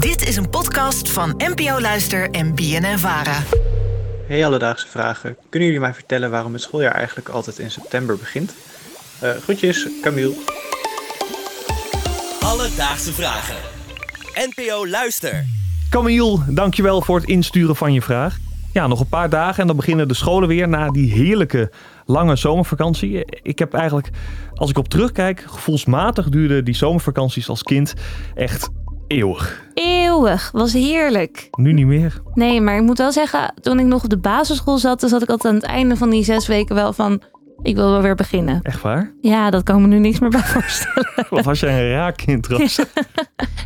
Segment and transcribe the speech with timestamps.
[0.00, 3.42] Dit is een podcast van NPO Luister en BNN Vara.
[4.26, 5.36] Hey Alledaagse Vragen.
[5.48, 8.54] Kunnen jullie mij vertellen waarom het schooljaar eigenlijk altijd in september begint?
[9.22, 10.34] Uh, groetjes, Camille.
[12.40, 13.56] Alledaagse Vragen.
[14.34, 15.44] NPO Luister.
[15.90, 18.38] Camille, dankjewel voor het insturen van je vraag.
[18.72, 21.70] Ja, nog een paar dagen en dan beginnen de scholen weer na die heerlijke
[22.06, 23.24] lange zomervakantie.
[23.42, 24.10] Ik heb eigenlijk,
[24.54, 27.94] als ik op terugkijk, gevoelsmatig duurde die zomervakanties als kind
[28.34, 28.70] echt
[29.10, 29.68] eeuwig.
[29.74, 31.48] Eeuwig, was heerlijk.
[31.50, 32.22] Nu niet meer.
[32.34, 35.22] Nee, maar ik moet wel zeggen, toen ik nog op de basisschool zat, dan zat
[35.22, 37.22] ik altijd aan het einde van die zes weken wel van
[37.62, 38.60] ik wil wel weer beginnen.
[38.62, 39.12] Echt waar?
[39.20, 41.08] Ja, dat kan me nu niks meer bij voorstellen.
[41.30, 42.80] Of als jij een raar kind was.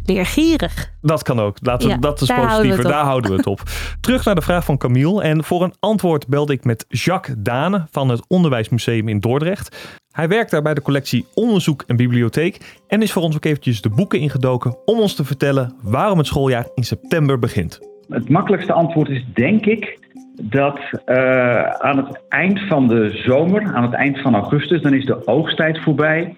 [0.04, 0.92] Leergierig.
[1.00, 1.56] Dat kan ook.
[1.60, 2.82] Laten we, dat is positiever.
[2.84, 3.62] Daar houden we het op.
[4.00, 5.22] Terug naar de vraag van Camille.
[5.22, 9.96] En voor een antwoord belde ik met Jacques Dane van het Onderwijsmuseum in Dordrecht.
[10.10, 13.82] Hij werkt daar bij de collectie Onderzoek en Bibliotheek en is voor ons ook eventjes
[13.82, 17.80] de boeken ingedoken om ons te vertellen waarom het schooljaar in september begint.
[18.08, 19.98] Het makkelijkste antwoord is denk ik
[20.42, 25.04] dat uh, aan het eind van de zomer, aan het eind van augustus, dan is
[25.04, 26.34] de oogsttijd voorbij.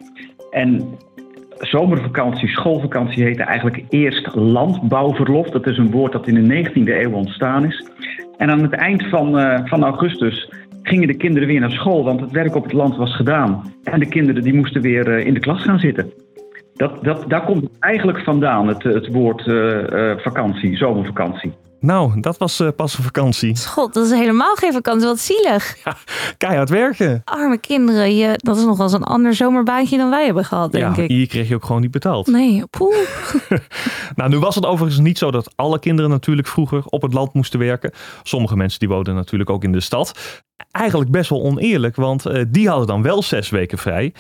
[0.50, 0.98] En
[1.58, 5.50] zomervakantie, schoolvakantie heette eigenlijk eerst landbouwverlof.
[5.50, 7.90] Dat is een woord dat in de 19e eeuw ontstaan is.
[8.36, 10.50] En aan het eind van, uh, van augustus
[10.82, 13.72] gingen de kinderen weer naar school, want het werk op het land was gedaan.
[13.84, 16.12] En de kinderen die moesten weer uh, in de klas gaan zitten.
[16.74, 19.42] Dat, dat, daar komt eigenlijk vandaan, het, het woord
[20.22, 21.52] vakantie, zomervakantie.
[21.80, 23.56] Nou, dat was uh, pas een vakantie.
[23.66, 25.06] God, dat is helemaal geen vakantie.
[25.06, 25.74] Wat zielig.
[25.84, 25.96] Ja,
[26.36, 27.22] keihard werken.
[27.24, 28.16] Arme kinderen.
[28.16, 31.02] Je, dat is nog wel eens een ander zomerbaantje dan wij hebben gehad, denk ja,
[31.02, 31.10] ik.
[31.10, 32.26] hier kreeg je ook gewoon niet betaald.
[32.26, 32.96] Nee, poeh.
[34.16, 37.34] nou, nu was het overigens niet zo dat alle kinderen natuurlijk vroeger op het land
[37.34, 37.92] moesten werken.
[38.22, 40.42] Sommige mensen die woonden natuurlijk ook in de stad.
[40.70, 44.12] Eigenlijk best wel oneerlijk, want uh, die hadden dan wel zes weken vrij.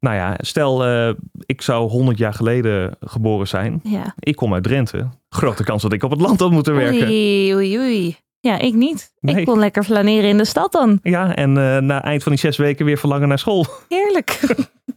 [0.00, 1.14] Nou ja, stel uh,
[1.46, 3.80] ik zou 100 jaar geleden geboren zijn.
[3.82, 4.14] Ja.
[4.18, 5.08] Ik kom uit Drenthe.
[5.28, 7.06] Grote kans dat ik op het land had moeten werken.
[7.08, 8.16] Oei, oei, oei.
[8.40, 9.12] Ja, ik niet.
[9.20, 9.36] Nee.
[9.36, 10.98] Ik kon lekker flaneren in de stad dan.
[11.02, 13.66] Ja, en uh, na eind van die zes weken weer verlangen naar school.
[13.88, 14.40] Heerlijk.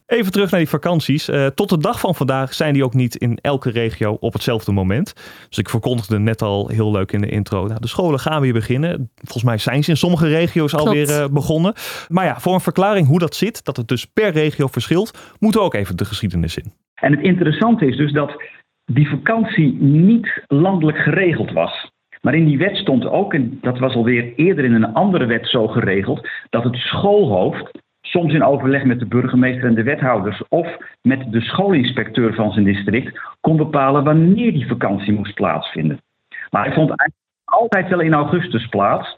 [0.06, 1.28] Even terug naar die vakanties.
[1.28, 4.72] Uh, tot de dag van vandaag zijn die ook niet in elke regio op hetzelfde
[4.72, 5.12] moment.
[5.48, 7.66] Dus ik verkondigde net al heel leuk in de intro.
[7.66, 9.10] Nou, de scholen gaan weer beginnen.
[9.14, 10.86] Volgens mij zijn ze in sommige regio's Klopt.
[10.86, 11.72] alweer uh, begonnen.
[12.08, 15.60] Maar ja, voor een verklaring hoe dat zit, dat het dus per regio verschilt, moeten
[15.60, 16.72] we ook even de geschiedenis in.
[16.94, 18.42] En het interessante is dus dat
[18.84, 21.90] die vakantie niet landelijk geregeld was.
[22.22, 25.46] Maar in die wet stond ook, en dat was alweer eerder in een andere wet
[25.46, 30.76] zo geregeld, dat het schoolhoofd, soms in overleg met de burgemeester en de wethouders of
[31.02, 36.00] met de schoolinspecteur van zijn district, kon bepalen wanneer die vakantie moest plaatsvinden.
[36.50, 39.16] Maar hij vond eigenlijk altijd wel in augustus plaats.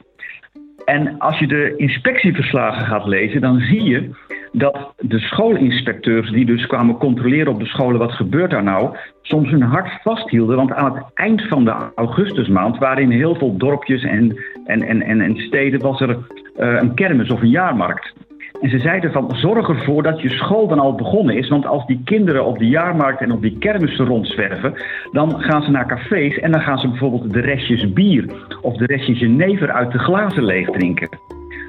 [0.85, 4.09] En als je de inspectieverslagen gaat lezen, dan zie je
[4.51, 9.49] dat de schoolinspecteurs die dus kwamen controleren op de scholen wat gebeurt daar nou, soms
[9.49, 10.55] hun hart vasthielden.
[10.55, 15.01] Want aan het eind van de augustusmaand waren in heel veel dorpjes en, en, en,
[15.01, 16.17] en, en steden was er uh,
[16.57, 18.13] een kermis of een jaarmarkt.
[18.61, 21.47] En ze zeiden van zorg ervoor dat je school dan al begonnen is.
[21.47, 24.73] Want als die kinderen op de jaarmarkt en op die kermissen rondzwerven,
[25.11, 28.25] dan gaan ze naar cafés en dan gaan ze bijvoorbeeld de restjes bier
[28.61, 31.09] of de restjes jenever uit de glazen leeg drinken.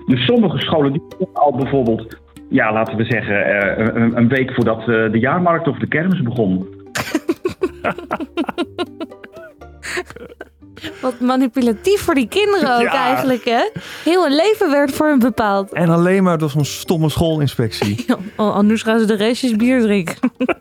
[0.07, 1.03] Dus sommige scholen die
[1.33, 2.17] al bijvoorbeeld
[2.49, 6.67] ja, laten we zeggen, uh, een, week voordat uh, de jaarmarkt of de kermis begon.
[11.01, 12.93] Wat manipulatief voor die kinderen ook Ja.
[13.05, 13.69] eigenlijk, hè?
[14.05, 15.73] Heel een leven werd voor hen bepaald.
[15.73, 18.05] En alleen maar door zo'n stomme schoolinspectie.
[18.07, 20.17] Ja, anders gaan ze de restjes bier drinken.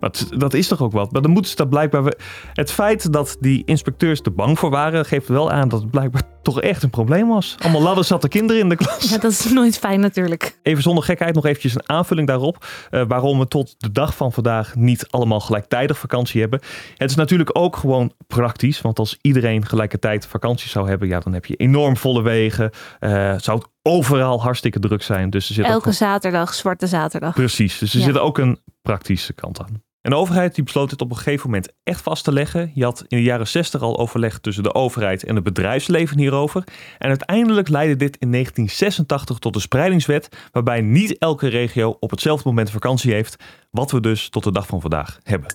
[0.00, 1.12] Maar dat is toch ook wat?
[1.12, 2.04] Maar dan moeten ze dat blijkbaar.
[2.04, 2.16] we-
[2.52, 6.22] Het feit dat die inspecteurs er bang voor waren, geeft wel aan dat het blijkbaar
[6.44, 7.56] toch echt een probleem was.
[7.58, 9.10] Allemaal ladderzatte kinderen in de klas.
[9.10, 10.58] Ja, dat is nooit fijn natuurlijk.
[10.62, 12.66] Even zonder gekheid nog eventjes een aanvulling daarop.
[12.90, 16.60] eh, waarom we tot de dag van vandaag niet allemaal gelijktijdig vakantie hebben.
[16.96, 18.80] Het is natuurlijk ook gewoon praktisch.
[18.80, 22.70] Want als iedereen gelijkertijd vakantie zou hebben, ja, dan heb je enorm volle wegen.
[23.00, 25.30] eh, zou het overal hartstikke druk zijn.
[25.30, 27.34] Dus er zit ook Elke zaterdag, zwarte zaterdag.
[27.34, 28.04] Precies, dus er Ja.
[28.04, 29.82] zit ook een praktische kant aan.
[30.04, 32.70] En de overheid die besloot dit op een gegeven moment echt vast te leggen.
[32.74, 36.64] Je had in de jaren 60 al overleg tussen de overheid en het bedrijfsleven hierover.
[36.98, 42.48] En uiteindelijk leidde dit in 1986 tot de spreidingswet, waarbij niet elke regio op hetzelfde
[42.48, 43.36] moment vakantie heeft,
[43.70, 45.54] wat we dus tot de dag van vandaag hebben.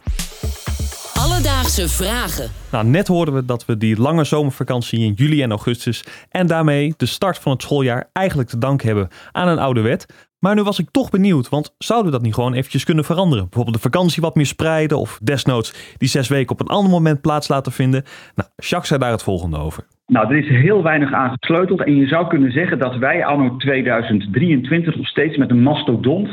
[1.14, 2.52] Alledaagse vragen.
[2.72, 6.94] Nou, net hoorden we dat we die lange zomervakantie in juli en augustus en daarmee
[6.98, 10.06] de start van het schooljaar eigenlijk te danken hebben aan een oude wet.
[10.40, 13.44] Maar nu was ik toch benieuwd, want zouden we dat niet gewoon eventjes kunnen veranderen?
[13.44, 17.22] Bijvoorbeeld de vakantie wat meer spreiden of desnoods die zes weken op een ander moment
[17.22, 18.04] plaats laten vinden?
[18.36, 19.84] Nou, Jacques zei daar het volgende over.
[20.08, 21.84] Nou, er is heel weinig aan gesleuteld.
[21.84, 26.30] En je zou kunnen zeggen dat wij anno 2023 nog steeds met een mastodont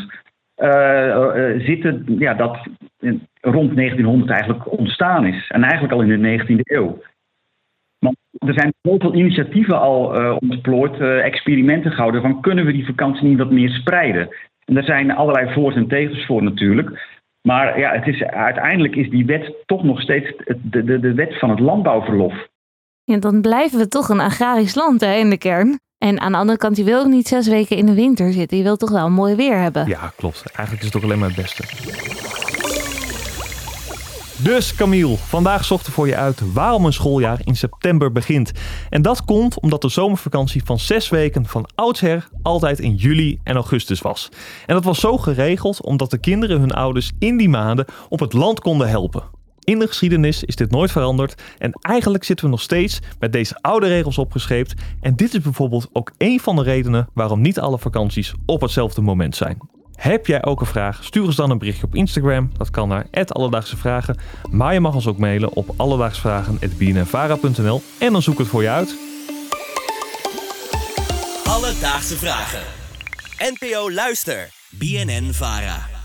[0.59, 2.05] uh, uh, zitten.
[2.19, 2.59] Ja, dat
[3.41, 5.49] rond 1900 eigenlijk ontstaan is.
[5.49, 7.03] En eigenlijk al in de 19e eeuw.
[8.47, 13.29] Er zijn zoveel initiatieven al uh, ontplooid, uh, experimenten gehouden van kunnen we die vakantie
[13.29, 14.29] niet wat meer spreiden.
[14.65, 17.19] En daar zijn allerlei voor's en tegens voor natuurlijk.
[17.43, 20.33] Maar ja, het is, uiteindelijk is die wet toch nog steeds
[20.63, 22.35] de, de, de wet van het landbouwverlof.
[23.05, 25.79] Ja, dan blijven we toch een agrarisch land hè, in de kern.
[25.99, 28.57] En aan de andere kant, je wil ook niet zes weken in de winter zitten.
[28.57, 29.87] Je wilt toch wel mooi weer hebben.
[29.87, 30.43] Ja, klopt.
[30.47, 32.26] Eigenlijk is het toch alleen maar het beste.
[34.39, 38.53] Dus Camille, vandaag zochten voor je uit waarom een schooljaar in september begint.
[38.91, 43.55] En dat komt omdat de zomervakantie van zes weken van oudsher altijd in juli en
[43.55, 44.29] augustus was.
[44.67, 48.33] En dat was zo geregeld omdat de kinderen hun ouders in die maanden op het
[48.33, 49.23] land konden helpen.
[49.65, 53.59] In de geschiedenis is dit nooit veranderd en eigenlijk zitten we nog steeds met deze
[53.61, 54.75] oude regels opgescheept.
[55.01, 59.01] En dit is bijvoorbeeld ook een van de redenen waarom niet alle vakanties op hetzelfde
[59.01, 59.76] moment zijn.
[59.97, 61.05] Heb jij ook een vraag?
[61.05, 62.51] Stuur ons dan een berichtje op Instagram.
[62.57, 64.17] Dat kan naar Alledaagse Vragen.
[64.51, 68.69] Maar je mag ons ook mailen op alledaagsvragen.bnnvara.nl en dan zoek ik het voor je
[68.69, 68.97] uit.
[71.45, 72.63] Alledaagse Vragen.
[73.39, 74.49] NPO Luister.
[74.71, 75.96] BNN Vara.